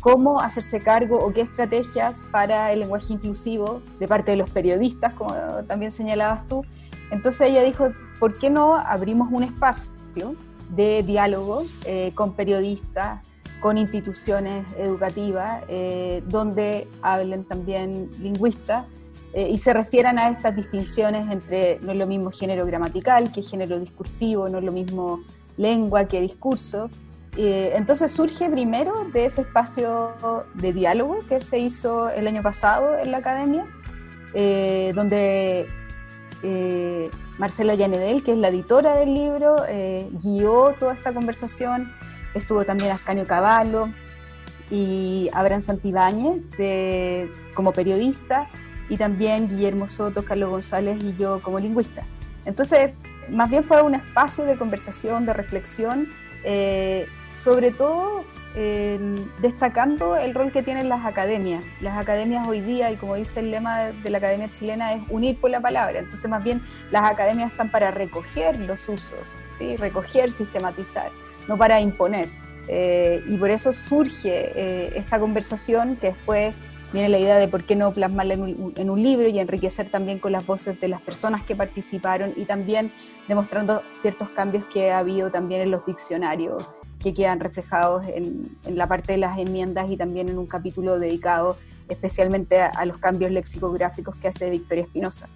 cómo 0.01 0.41
hacerse 0.41 0.81
cargo 0.81 1.17
o 1.17 1.31
qué 1.31 1.41
estrategias 1.41 2.19
para 2.31 2.73
el 2.73 2.81
lenguaje 2.81 3.13
inclusivo 3.13 3.81
de 3.99 4.07
parte 4.07 4.31
de 4.31 4.37
los 4.37 4.49
periodistas, 4.49 5.13
como 5.13 5.33
también 5.67 5.91
señalabas 5.91 6.45
tú. 6.47 6.65
Entonces 7.11 7.47
ella 7.47 7.61
dijo, 7.61 7.91
¿por 8.19 8.37
qué 8.37 8.49
no 8.49 8.75
abrimos 8.75 9.29
un 9.31 9.43
espacio 9.43 10.35
de 10.69 11.03
diálogo 11.03 11.63
eh, 11.85 12.11
con 12.15 12.33
periodistas, 12.33 13.21
con 13.61 13.77
instituciones 13.77 14.65
educativas, 14.77 15.63
eh, 15.69 16.23
donde 16.27 16.87
hablen 17.01 17.43
también 17.43 18.09
lingüistas 18.19 18.85
eh, 19.33 19.49
y 19.49 19.59
se 19.59 19.71
refieran 19.71 20.17
a 20.19 20.29
estas 20.29 20.55
distinciones 20.55 21.31
entre 21.31 21.79
no 21.81 21.91
es 21.91 21.97
lo 21.97 22.07
mismo 22.07 22.31
género 22.31 22.65
gramatical 22.65 23.31
que 23.31 23.43
género 23.43 23.79
discursivo, 23.79 24.49
no 24.49 24.57
es 24.57 24.63
lo 24.63 24.71
mismo 24.71 25.21
lengua 25.57 26.05
que 26.05 26.19
discurso. 26.21 26.89
Entonces 27.37 28.11
surge 28.11 28.49
primero 28.49 29.05
de 29.13 29.25
ese 29.25 29.41
espacio 29.41 30.15
de 30.53 30.73
diálogo 30.73 31.19
que 31.29 31.41
se 31.41 31.59
hizo 31.59 32.09
el 32.09 32.27
año 32.27 32.43
pasado 32.43 32.97
en 32.97 33.11
la 33.11 33.17
academia, 33.17 33.65
donde 34.93 35.67
Marcelo 37.41 37.73
Llanedel, 37.73 38.23
que 38.23 38.33
es 38.33 38.37
la 38.37 38.49
editora 38.49 38.95
del 38.95 39.15
libro, 39.15 39.65
eh, 39.67 40.07
guió 40.21 40.75
toda 40.77 40.93
esta 40.93 41.11
conversación. 41.11 41.91
Estuvo 42.35 42.63
también 42.65 42.91
Ascanio 42.91 43.25
Cavallo 43.25 43.89
y 44.69 45.27
Abraham 45.33 45.61
Santibáñez 45.61 46.43
como 47.55 47.73
periodista 47.73 48.47
y 48.89 48.97
también 48.97 49.49
Guillermo 49.49 49.89
Soto, 49.89 50.23
Carlos 50.23 50.51
González 50.51 51.03
y 51.03 51.15
yo 51.17 51.41
como 51.41 51.59
lingüista. 51.59 52.05
Entonces, 52.45 52.93
más 53.27 53.49
bien 53.49 53.63
fue 53.63 53.81
un 53.81 53.95
espacio 53.95 54.45
de 54.45 54.55
conversación, 54.55 55.25
de 55.25 55.33
reflexión, 55.33 56.09
eh, 56.43 57.07
sobre 57.33 57.71
todo 57.71 58.23
destacando 59.39 60.17
el 60.17 60.33
rol 60.33 60.51
que 60.51 60.61
tienen 60.61 60.89
las 60.89 61.05
academias. 61.05 61.63
Las 61.79 61.97
academias 61.97 62.47
hoy 62.47 62.59
día, 62.59 62.91
y 62.91 62.97
como 62.97 63.15
dice 63.15 63.39
el 63.39 63.51
lema 63.51 63.91
de 63.91 64.09
la 64.09 64.17
Academia 64.17 64.51
Chilena, 64.51 64.93
es 64.93 65.01
unir 65.09 65.39
por 65.39 65.49
la 65.49 65.61
palabra. 65.61 65.99
Entonces, 65.99 66.29
más 66.29 66.43
bien, 66.43 66.61
las 66.91 67.03
academias 67.03 67.51
están 67.51 67.71
para 67.71 67.91
recoger 67.91 68.59
los 68.59 68.89
usos, 68.89 69.37
¿sí? 69.57 69.77
recoger, 69.77 70.31
sistematizar, 70.31 71.11
no 71.47 71.57
para 71.57 71.79
imponer. 71.79 72.29
Eh, 72.67 73.23
y 73.27 73.37
por 73.37 73.49
eso 73.49 73.73
surge 73.73 74.51
eh, 74.55 74.93
esta 74.95 75.19
conversación 75.19 75.95
que 75.95 76.07
después 76.07 76.53
viene 76.93 77.09
la 77.09 77.17
idea 77.17 77.37
de 77.37 77.47
por 77.47 77.63
qué 77.63 77.75
no 77.75 77.91
plasmarla 77.91 78.33
en 78.33 78.73
en 78.75 78.89
un, 78.89 79.01
libro 79.01 79.27
y 79.29 79.39
enriquecer 79.39 79.89
también 79.89 80.19
con 80.19 80.33
las 80.33 80.45
voces 80.45 80.79
de 80.79 80.89
las 80.89 81.01
personas 81.01 81.43
que 81.43 81.55
participaron 81.55 82.33
y 82.35 82.45
también 82.45 82.91
demostrando 83.27 83.81
ciertos 83.91 84.29
cambios 84.29 84.65
que 84.65 84.91
ha 84.91 84.99
habido 84.99 85.31
también 85.31 85.61
en 85.61 85.71
los 85.71 85.85
diccionarios 85.85 86.63
que 87.01 87.13
quedan 87.13 87.39
reflejados 87.39 88.05
en, 88.07 88.57
la 88.65 88.87
parte 88.87 89.13
de 89.13 89.17
las 89.17 89.37
enmiendas 89.37 89.89
y 89.89 89.97
también 89.97 90.29
en 90.29 90.37
un 90.37 90.47
capítulo 90.47 90.99
dedicado 90.99 91.57
especialmente 91.89 92.61
a, 92.61 92.85
los 92.85 92.97
cambios 92.99 93.31
lexicográficos 93.31 94.15
que 94.15 94.29
hace 94.29 94.49
Victoria 94.49 94.83
Espinosa. 94.85 95.27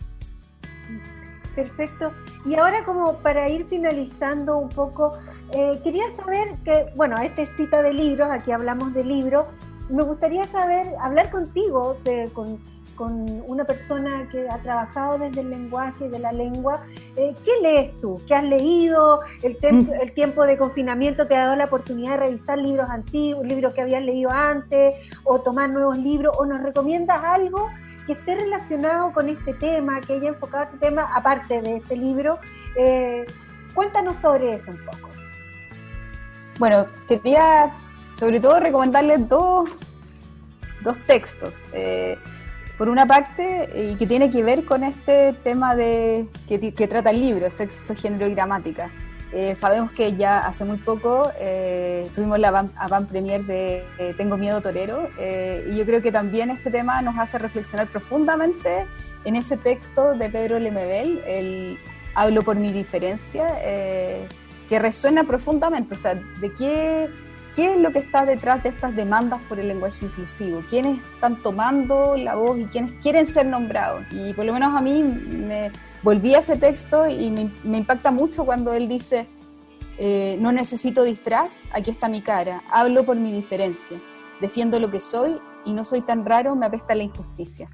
Perfecto. 1.53 2.13
Y 2.45 2.55
ahora 2.55 2.83
como 2.85 3.17
para 3.17 3.49
ir 3.49 3.65
finalizando 3.65 4.57
un 4.57 4.69
poco, 4.69 5.17
eh, 5.51 5.79
quería 5.83 6.05
saber 6.15 6.55
que, 6.63 6.85
bueno, 6.95 7.17
esta 7.17 7.41
es 7.41 7.49
cita 7.57 7.81
de 7.81 7.93
libros, 7.93 8.29
aquí 8.31 8.51
hablamos 8.51 8.93
de 8.93 9.03
libros, 9.03 9.45
me 9.89 10.03
gustaría 10.03 10.45
saber, 10.45 10.87
hablar 10.99 11.29
contigo, 11.29 11.97
de, 12.03 12.29
con 12.95 13.43
una 13.47 13.65
persona 13.65 14.27
que 14.31 14.47
ha 14.49 14.57
trabajado 14.59 15.17
desde 15.17 15.41
el 15.41 15.49
lenguaje, 15.49 16.09
de 16.09 16.19
la 16.19 16.31
lengua. 16.31 16.81
Eh, 17.15 17.35
¿Qué 17.43 17.51
lees 17.61 17.99
tú? 18.01 18.21
¿Qué 18.27 18.35
has 18.35 18.43
leído? 18.43 19.21
El, 19.43 19.57
mm. 19.61 19.91
el, 20.01 20.13
tiempo 20.13 20.45
de 20.45 20.57
confinamiento 20.57 21.27
te 21.27 21.35
ha 21.35 21.43
dado 21.43 21.55
la 21.55 21.65
oportunidad 21.65 22.11
de 22.11 22.17
revisar 22.17 22.57
libros 22.57 22.89
antiguos, 22.89 23.45
libros 23.45 23.73
que 23.73 23.81
habías 23.81 24.03
leído 24.03 24.31
antes, 24.31 24.95
o 25.23 25.39
tomar 25.39 25.69
nuevos 25.69 25.97
libros, 25.97 26.35
o 26.37 26.45
nos 26.45 26.61
recomiendas 26.61 27.21
algo 27.23 27.69
que 28.05 28.13
esté 28.13 28.35
relacionado 28.35 29.11
con 29.11 29.29
este 29.29 29.53
tema, 29.53 29.99
que 30.01 30.13
haya 30.13 30.29
enfocado 30.29 30.65
este 30.65 30.77
tema, 30.77 31.09
aparte 31.13 31.61
de 31.61 31.77
este 31.77 31.95
libro. 31.95 32.39
Eh, 32.77 33.25
cuéntanos 33.73 34.15
sobre 34.21 34.55
eso 34.55 34.71
un 34.71 34.77
poco. 34.85 35.09
Bueno, 36.57 36.85
quería 37.07 37.73
sobre 38.15 38.39
todo 38.39 38.59
recomendarles 38.59 39.27
dos, 39.27 39.69
dos 40.81 40.97
textos. 41.05 41.63
Eh, 41.73 42.17
por 42.77 42.89
una 42.89 43.05
parte, 43.05 43.69
y 43.91 43.95
que 43.95 44.05
tiene 44.05 44.29
que 44.29 44.43
ver 44.43 44.65
con 44.65 44.83
este 44.83 45.33
tema 45.43 45.75
de 45.75 46.27
que, 46.47 46.87
trata 46.87 47.11
el 47.11 47.21
libro, 47.21 47.49
sexo, 47.49 47.95
género 47.95 48.27
y 48.27 48.33
gramática. 48.33 48.91
Eh, 49.31 49.53
sabemos 49.55 49.91
que 49.91 50.15
ya 50.15 50.45
hace 50.45 50.63
muy 50.63 50.77
poco 50.77 51.29
eh, 51.37 52.09
tuvimos 52.13 52.39
la 52.39 52.51
van, 52.51 53.07
premier 53.07 53.43
de 53.43 53.83
eh, 53.97 54.13
Tengo 54.15 54.37
miedo 54.37 54.61
torero 54.61 55.09
y 55.17 55.75
yo 55.75 55.85
creo 55.85 56.01
que 56.01 56.11
también 56.11 56.51
este 56.51 56.71
tema 56.71 57.01
nos 57.01 57.17
hace 57.17 57.37
reflexionar 57.37 57.87
profundamente 57.87 58.85
en 59.25 59.35
ese 59.35 59.57
texto 59.57 60.13
de 60.13 60.29
Pedro 60.29 60.57
Lemebel, 60.59 61.21
el 61.27 61.77
Hablo 62.13 62.43
por 62.43 62.55
mi 62.55 62.71
diferencia, 62.71 63.45
que 64.69 64.79
resuena 64.79 65.25
profundamente, 65.25 65.95
o 65.95 65.97
sea, 65.97 66.15
de 66.15 66.53
qué 66.53 67.09
¿Qué 67.55 67.73
es 67.73 67.79
lo 67.79 67.93
que 67.93 67.99
está 67.99 68.25
detrás 68.25 68.61
de 68.63 68.69
estas 68.69 68.93
demandas 68.97 69.41
por 69.47 69.61
el 69.61 69.69
lenguaje 69.69 70.05
inclusivo? 70.05 70.61
¿Quiénes 70.69 71.01
están 71.13 71.41
tomando 71.41 72.17
la 72.17 72.35
voz 72.35 72.59
y 72.59 72.65
quiénes 72.65 72.91
quieren 73.01 73.25
ser 73.25 73.45
nombrados? 73.45 74.03
Y 74.11 74.33
por 74.33 74.43
lo 74.43 74.51
menos 74.51 74.77
a 74.77 74.81
mí 74.81 75.01
me 75.01 75.71
volví 76.03 76.35
a 76.35 76.39
ese 76.39 76.57
texto 76.57 77.07
y 77.07 77.31
me, 77.31 77.77
impacta 77.77 78.11
mucho 78.11 78.45
cuando 78.45 78.73
él 78.73 78.89
dice, 78.89 79.29
eh, 79.97 80.37
no 80.41 80.51
necesito 80.51 81.03
disfraz, 81.03 81.69
aquí 81.71 81.91
está 81.91 82.09
mi 82.09 82.21
cara, 82.21 82.61
hablo 82.69 83.05
por 83.05 83.15
mi 83.15 83.31
diferencia, 83.31 84.01
defiendo 84.41 84.77
lo 84.81 84.91
que 84.91 84.99
soy 84.99 85.39
y 85.63 85.71
no 85.71 85.85
soy 85.85 86.01
tan 86.01 86.25
raro, 86.25 86.57
me 86.57 86.65
apesta 86.65 86.93
la 86.93 87.03
injusticia. 87.03 87.69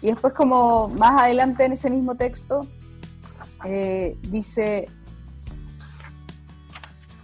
Y 0.00 0.08
después 0.12 0.32
como 0.32 0.88
más 0.90 1.20
adelante 1.20 1.64
en 1.64 1.72
ese 1.72 1.90
mismo 1.90 2.14
texto, 2.14 2.68
eh, 3.64 4.16
dice 4.30 4.88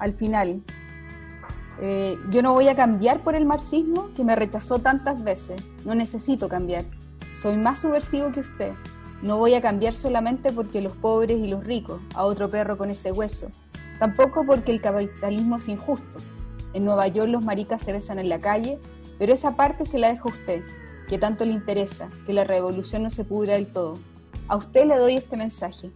al 0.00 0.14
final, 0.14 0.62
eh, 1.82 2.18
yo 2.30 2.42
no 2.42 2.52
voy 2.52 2.68
a 2.68 2.76
cambiar 2.76 3.20
por 3.20 3.34
el 3.34 3.46
marxismo 3.46 4.10
que 4.14 4.22
me 4.22 4.36
rechazó 4.36 4.80
tantas 4.80 5.24
veces. 5.24 5.62
No 5.84 5.94
necesito 5.94 6.48
cambiar. 6.48 6.84
Soy 7.34 7.56
más 7.56 7.80
subversivo 7.80 8.32
que 8.32 8.40
usted. 8.40 8.72
No 9.22 9.38
voy 9.38 9.54
a 9.54 9.62
cambiar 9.62 9.94
solamente 9.94 10.52
porque 10.52 10.82
los 10.82 10.94
pobres 10.94 11.38
y 11.38 11.48
los 11.48 11.64
ricos, 11.64 12.00
a 12.14 12.24
otro 12.24 12.50
perro 12.50 12.76
con 12.76 12.90
ese 12.90 13.12
hueso. 13.12 13.50
Tampoco 13.98 14.44
porque 14.44 14.72
el 14.72 14.82
capitalismo 14.82 15.56
es 15.56 15.68
injusto. 15.68 16.18
En 16.74 16.84
Nueva 16.84 17.08
York 17.08 17.30
los 17.30 17.44
maricas 17.44 17.82
se 17.82 17.92
besan 17.92 18.18
en 18.18 18.28
la 18.28 18.40
calle, 18.40 18.78
pero 19.18 19.32
esa 19.32 19.56
parte 19.56 19.86
se 19.86 19.98
la 19.98 20.08
deja 20.08 20.24
a 20.24 20.32
usted, 20.32 20.62
que 21.08 21.18
tanto 21.18 21.44
le 21.44 21.52
interesa, 21.52 22.10
que 22.26 22.32
la 22.32 22.44
revolución 22.44 23.02
no 23.02 23.10
se 23.10 23.24
pudra 23.24 23.54
del 23.54 23.66
todo. 23.66 23.98
A 24.48 24.56
usted 24.56 24.84
le 24.84 24.96
doy 24.96 25.16
este 25.16 25.36
mensaje. 25.36 25.90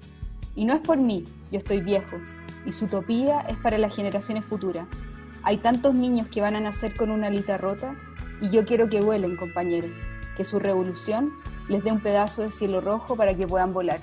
Y 0.57 0.65
no 0.65 0.75
es 0.75 0.81
por 0.81 0.99
mí, 0.99 1.25
yo 1.51 1.59
estoy 1.59 1.81
viejo, 1.81 2.17
y 2.65 2.73
su 2.73 2.85
utopía 2.85 3.41
es 3.41 3.57
para 3.59 3.77
las 3.77 3.95
generaciones 3.95 4.45
futuras. 4.45 4.87
Hay 5.45 5.59
tantos 5.59 5.95
niños 5.95 6.27
que 6.29 6.41
van 6.41 6.57
a 6.57 6.61
nacer 6.61 6.97
con 6.97 7.11
una 7.11 7.27
alita 7.27 7.59
rota 7.59 7.95
y 8.41 8.49
yo 8.49 8.65
quiero 8.65 8.89
que 8.89 9.03
vuelen, 9.03 9.37
compañeros, 9.37 9.91
que 10.37 10.45
su 10.47 10.59
revolución 10.59 11.35
les 11.69 11.85
dé 11.85 11.93
un 11.93 12.01
pedazo 12.01 12.43
de 12.43 12.51
cielo 12.51 12.81
rojo 12.81 13.15
para 13.15 13.35
que 13.35 13.47
puedan 13.47 13.75
volar. 13.75 14.01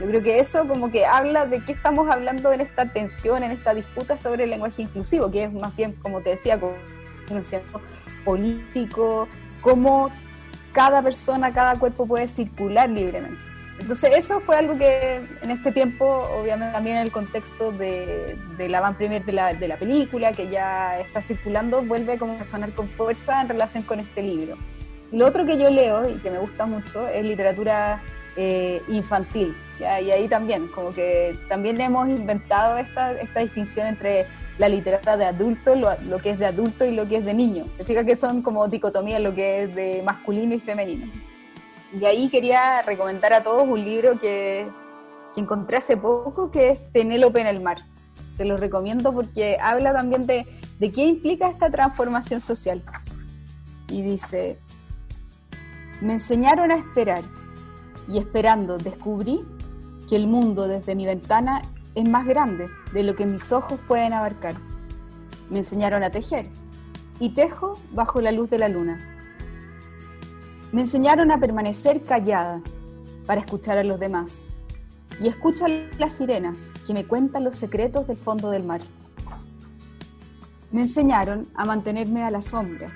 Yo 0.00 0.06
creo 0.06 0.22
que 0.22 0.40
eso 0.40 0.66
como 0.66 0.90
que 0.90 1.04
habla 1.04 1.46
de 1.46 1.62
qué 1.64 1.72
estamos 1.72 2.10
hablando 2.10 2.50
en 2.50 2.62
esta 2.62 2.92
tensión, 2.92 3.42
en 3.42 3.52
esta 3.52 3.74
disputa 3.74 4.16
sobre 4.16 4.44
el 4.44 4.50
lenguaje 4.50 4.82
inclusivo, 4.82 5.30
que 5.30 5.44
es 5.44 5.52
más 5.52 5.76
bien, 5.76 5.92
como 6.02 6.22
te 6.22 6.30
decía, 6.30 6.58
como 6.58 6.74
político, 8.24 9.28
cómo 9.60 10.10
cada 10.72 11.02
persona, 11.02 11.52
cada 11.52 11.78
cuerpo 11.78 12.06
puede 12.06 12.26
circular 12.26 12.88
libremente. 12.88 13.53
Entonces 13.78 14.12
eso 14.16 14.40
fue 14.40 14.56
algo 14.56 14.78
que 14.78 15.16
en 15.42 15.50
este 15.50 15.72
tiempo, 15.72 16.06
obviamente 16.06 16.72
también 16.72 16.96
en 16.96 17.02
el 17.02 17.12
contexto 17.12 17.72
de, 17.72 18.38
la 18.68 18.80
van 18.80 18.96
premier 18.96 19.24
de 19.24 19.32
la, 19.32 19.54
de 19.54 19.68
la, 19.68 19.76
película, 19.78 20.32
que 20.32 20.48
ya 20.48 21.00
está 21.00 21.20
circulando, 21.20 21.82
vuelve 21.82 22.18
como 22.18 22.38
a 22.38 22.44
sonar 22.44 22.72
con 22.74 22.88
fuerza 22.88 23.40
en 23.42 23.48
relación 23.48 23.82
con 23.82 24.00
este 24.00 24.22
libro. 24.22 24.56
Lo 25.10 25.26
otro 25.26 25.44
que 25.44 25.58
yo 25.58 25.70
leo 25.70 26.08
y 26.08 26.14
que 26.18 26.30
me 26.30 26.38
gusta 26.38 26.66
mucho 26.66 27.08
es 27.08 27.24
literatura 27.24 28.02
eh, 28.36 28.80
infantil, 28.88 29.56
y 29.80 29.84
ahí 29.84 30.28
también, 30.28 30.68
como 30.68 30.92
que 30.92 31.36
también 31.48 31.80
hemos 31.80 32.08
inventado 32.08 32.78
esta, 32.78 33.12
esta 33.12 33.40
distinción 33.40 33.88
entre 33.88 34.26
la 34.58 34.68
literatura 34.68 35.16
de 35.16 35.24
adulto, 35.24 35.74
lo, 35.74 35.88
lo, 36.02 36.18
que 36.18 36.30
es 36.30 36.38
de 36.38 36.46
adulto 36.46 36.84
y 36.84 36.92
lo 36.92 37.08
que 37.08 37.16
es 37.16 37.24
de 37.24 37.34
niño. 37.34 37.66
Te 37.76 37.84
fijas 37.84 38.04
que 38.04 38.14
son 38.14 38.42
como 38.42 38.68
dicotomías 38.68 39.20
lo 39.20 39.34
que 39.34 39.64
es 39.64 39.74
de 39.74 40.02
masculino 40.04 40.54
y 40.54 40.60
femenino. 40.60 41.10
Y 41.94 42.04
ahí 42.06 42.28
quería 42.28 42.82
recomendar 42.82 43.32
a 43.32 43.42
todos 43.42 43.68
un 43.68 43.84
libro 43.84 44.18
que, 44.18 44.68
encontré 45.36 45.78
hace 45.78 45.96
poco, 45.96 46.50
que 46.50 46.70
es 46.70 46.78
Penélope 46.92 47.40
en 47.40 47.46
el 47.46 47.60
mar. 47.60 47.78
Se 48.36 48.44
los 48.44 48.58
recomiendo 48.58 49.12
porque 49.12 49.58
habla 49.60 49.92
también 49.92 50.26
de, 50.26 50.46
de 50.78 50.92
qué 50.92 51.04
implica 51.06 51.48
esta 51.48 51.70
transformación 51.70 52.40
social. 52.40 52.82
Y 53.88 54.02
dice, 54.02 54.58
me 56.00 56.14
enseñaron 56.14 56.72
a 56.72 56.76
esperar 56.76 57.22
y 58.08 58.18
esperando 58.18 58.78
descubrí 58.78 59.44
que 60.08 60.16
el 60.16 60.26
mundo 60.26 60.68
desde 60.68 60.94
mi 60.94 61.06
ventana 61.06 61.62
es 61.94 62.08
más 62.08 62.26
grande 62.26 62.68
de 62.92 63.02
lo 63.04 63.14
que 63.14 63.26
mis 63.26 63.52
ojos 63.52 63.78
pueden 63.86 64.12
abarcar. 64.12 64.56
Me 65.48 65.58
enseñaron 65.58 66.02
a 66.02 66.10
tejer 66.10 66.48
y 67.20 67.30
tejo 67.30 67.78
bajo 67.92 68.20
la 68.20 68.32
luz 68.32 68.50
de 68.50 68.58
la 68.58 68.68
luna. 68.68 69.13
Me 70.74 70.80
enseñaron 70.80 71.30
a 71.30 71.38
permanecer 71.38 72.02
callada 72.02 72.60
para 73.26 73.42
escuchar 73.42 73.78
a 73.78 73.84
los 73.84 74.00
demás. 74.00 74.48
Y 75.20 75.28
escucho 75.28 75.66
a 75.66 75.68
las 75.68 76.14
sirenas 76.14 76.66
que 76.84 76.92
me 76.92 77.04
cuentan 77.06 77.44
los 77.44 77.54
secretos 77.54 78.08
del 78.08 78.16
fondo 78.16 78.50
del 78.50 78.64
mar. 78.64 78.80
Me 80.72 80.80
enseñaron 80.80 81.46
a 81.54 81.64
mantenerme 81.64 82.24
a 82.24 82.32
la 82.32 82.42
sombra. 82.42 82.88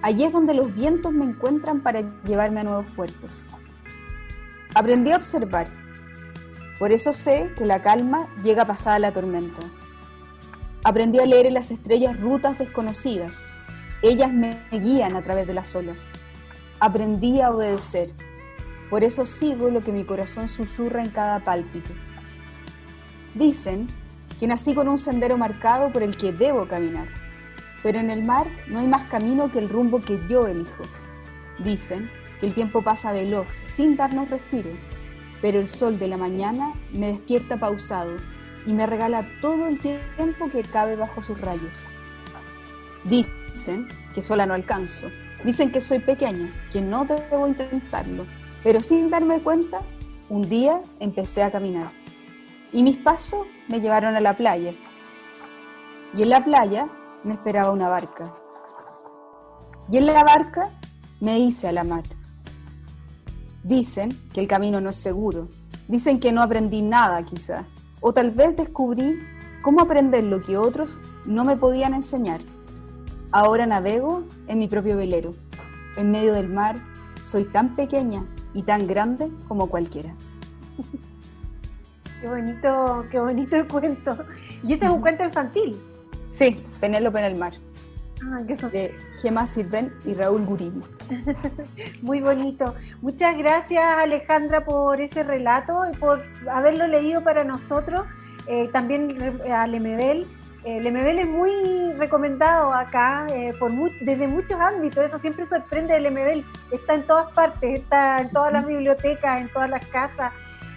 Allí 0.00 0.24
es 0.24 0.32
donde 0.32 0.54
los 0.54 0.74
vientos 0.74 1.12
me 1.12 1.26
encuentran 1.26 1.82
para 1.82 2.00
llevarme 2.24 2.60
a 2.60 2.64
nuevos 2.64 2.86
puertos. 2.96 3.44
Aprendí 4.74 5.10
a 5.10 5.16
observar. 5.16 5.68
Por 6.78 6.92
eso 6.92 7.12
sé 7.12 7.52
que 7.58 7.66
la 7.66 7.82
calma 7.82 8.26
llega 8.42 8.64
pasada 8.64 8.98
la 8.98 9.12
tormenta. 9.12 9.60
Aprendí 10.82 11.18
a 11.18 11.26
leer 11.26 11.44
en 11.44 11.52
las 11.52 11.72
estrellas 11.72 12.18
rutas 12.18 12.58
desconocidas. 12.58 13.42
Ellas 14.00 14.32
me 14.32 14.58
guían 14.72 15.14
a 15.14 15.20
través 15.20 15.46
de 15.46 15.52
las 15.52 15.74
olas. 15.74 16.08
Aprendí 16.80 17.40
a 17.40 17.50
obedecer. 17.50 18.12
Por 18.88 19.02
eso 19.02 19.26
sigo 19.26 19.68
lo 19.70 19.80
que 19.80 19.90
mi 19.90 20.04
corazón 20.04 20.46
susurra 20.46 21.02
en 21.02 21.10
cada 21.10 21.40
pálpito. 21.40 21.90
Dicen 23.34 23.88
que 24.38 24.46
nací 24.46 24.74
con 24.74 24.88
un 24.88 24.98
sendero 24.98 25.36
marcado 25.36 25.92
por 25.92 26.04
el 26.04 26.16
que 26.16 26.32
debo 26.32 26.68
caminar, 26.68 27.08
pero 27.82 27.98
en 27.98 28.10
el 28.10 28.22
mar 28.22 28.46
no 28.68 28.78
hay 28.78 28.86
más 28.86 29.08
camino 29.08 29.50
que 29.50 29.58
el 29.58 29.68
rumbo 29.68 30.00
que 30.00 30.20
yo 30.28 30.46
elijo. 30.46 30.84
Dicen 31.58 32.08
que 32.38 32.46
el 32.46 32.54
tiempo 32.54 32.82
pasa 32.82 33.12
veloz, 33.12 33.52
sin 33.52 33.96
darnos 33.96 34.30
respiro, 34.30 34.70
pero 35.42 35.58
el 35.58 35.68
sol 35.68 35.98
de 35.98 36.06
la 36.06 36.16
mañana 36.16 36.74
me 36.92 37.08
despierta 37.08 37.56
pausado 37.58 38.16
y 38.66 38.72
me 38.72 38.86
regala 38.86 39.28
todo 39.40 39.66
el 39.66 39.80
tiempo 39.80 40.48
que 40.50 40.62
cabe 40.62 40.94
bajo 40.94 41.22
sus 41.22 41.40
rayos. 41.40 41.78
Dicen 43.02 43.88
que 44.14 44.22
sola 44.22 44.46
no 44.46 44.54
alcanzo, 44.54 45.08
dicen 45.44 45.70
que 45.72 45.80
soy 45.80 45.98
pequeña, 46.00 46.52
que 46.70 46.80
no 46.80 47.04
debo 47.04 47.46
intentarlo, 47.46 48.26
pero 48.62 48.80
sin 48.80 49.10
darme 49.10 49.40
cuenta, 49.40 49.82
un 50.28 50.48
día 50.48 50.82
empecé 51.00 51.42
a 51.42 51.50
caminar 51.50 51.90
y 52.72 52.82
mis 52.82 52.98
pasos 52.98 53.46
me 53.68 53.80
llevaron 53.80 54.16
a 54.16 54.20
la 54.20 54.36
playa. 54.36 54.74
Y 56.14 56.22
en 56.22 56.30
la 56.30 56.44
playa 56.44 56.88
me 57.24 57.34
esperaba 57.34 57.72
una 57.72 57.88
barca. 57.88 58.34
Y 59.90 59.98
en 59.98 60.06
la 60.06 60.22
barca 60.22 60.70
me 61.20 61.38
hice 61.38 61.68
a 61.68 61.72
la 61.72 61.84
mar. 61.84 62.04
Dicen 63.62 64.18
que 64.32 64.40
el 64.40 64.48
camino 64.48 64.80
no 64.80 64.90
es 64.90 64.96
seguro. 64.96 65.48
Dicen 65.88 66.20
que 66.20 66.32
no 66.32 66.42
aprendí 66.42 66.82
nada 66.82 67.22
quizás. 67.24 67.64
O 68.00 68.12
tal 68.12 68.30
vez 68.30 68.56
descubrí 68.56 69.18
cómo 69.62 69.80
aprender 69.80 70.24
lo 70.24 70.40
que 70.42 70.56
otros 70.56 71.00
no 71.24 71.44
me 71.44 71.56
podían 71.56 71.94
enseñar. 71.94 72.40
Ahora 73.30 73.66
navego 73.66 74.24
en 74.46 74.58
mi 74.58 74.68
propio 74.68 74.96
velero. 74.96 75.34
En 75.96 76.10
medio 76.10 76.32
del 76.32 76.48
mar 76.48 76.76
soy 77.22 77.44
tan 77.44 77.76
pequeña 77.76 78.24
y 78.54 78.62
tan 78.62 78.86
grande 78.86 79.30
como 79.48 79.68
cualquiera. 79.68 80.14
Qué 82.20 82.26
bonito, 82.26 83.04
qué 83.10 83.20
bonito 83.20 83.56
el 83.56 83.68
cuento. 83.68 84.16
Y 84.62 84.72
este 84.72 84.86
es 84.86 84.92
un 84.92 85.00
cuento 85.00 85.24
infantil. 85.24 85.80
Sí, 86.28 86.56
Penélope 86.80 87.18
en 87.18 87.24
el 87.24 87.36
mar. 87.36 87.52
Ah, 88.24 88.40
qué 88.46 88.56
de 88.56 88.94
Gemma 89.20 89.46
Sirven 89.46 89.92
y 90.04 90.14
Raúl 90.14 90.44
Guridi. 90.44 90.82
Muy 92.02 92.20
bonito. 92.20 92.74
Muchas 93.00 93.36
gracias 93.36 93.84
Alejandra 93.98 94.64
por 94.64 95.00
ese 95.00 95.22
relato 95.22 95.82
y 95.92 95.96
por 95.96 96.20
haberlo 96.50 96.86
leído 96.88 97.22
para 97.22 97.44
nosotros. 97.44 98.02
Eh, 98.48 98.68
también 98.72 99.16
a 99.52 99.66
Lemebel. 99.66 100.26
Eh, 100.68 100.80
Lemebel 100.82 101.20
es 101.20 101.26
muy 101.26 101.94
recomendado 101.94 102.74
acá 102.74 103.26
eh, 103.30 103.54
por 103.58 103.72
desde 104.00 104.28
muchos 104.28 104.60
ámbitos. 104.60 105.02
Eso 105.02 105.18
siempre 105.18 105.46
sorprende 105.46 105.94
de 105.94 106.00
Lemebel. 106.00 106.44
Está 106.70 106.92
en 106.92 107.04
todas 107.04 107.32
partes, 107.32 107.80
está 107.80 108.20
en 108.20 108.30
todas 108.30 108.52
las 108.52 108.66
bibliotecas, 108.66 109.40
en 109.40 109.48
todas 109.48 109.70
las 109.70 109.86
casas. 109.86 110.30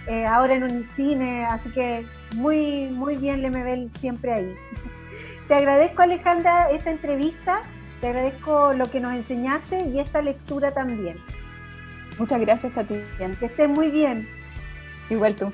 Eh, 0.06 0.24
ahora 0.24 0.54
en 0.54 0.62
un 0.62 0.88
cine, 0.96 1.44
así 1.44 1.68
que 1.72 2.06
muy, 2.36 2.86
muy 2.86 3.18
bien 3.18 3.42
Lemebel 3.42 3.90
siempre 4.00 4.32
ahí. 4.32 4.54
Te 5.48 5.56
agradezco 5.56 6.00
Alejandra 6.00 6.70
esta 6.70 6.90
entrevista, 6.90 7.60
te 8.00 8.08
agradezco 8.08 8.72
lo 8.72 8.90
que 8.90 8.98
nos 8.98 9.12
enseñaste 9.12 9.88
y 9.88 9.98
esta 10.00 10.22
lectura 10.22 10.72
también. 10.72 11.18
Muchas 12.18 12.40
gracias, 12.40 12.72
Tatiana. 12.72 13.36
Que 13.38 13.46
estés 13.46 13.68
muy 13.68 13.90
bien. 13.90 14.26
Igual 15.10 15.34
tú. 15.34 15.52